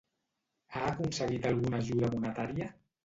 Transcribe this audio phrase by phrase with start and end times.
[0.77, 2.71] Ha aconseguit alguna ajuda monetària?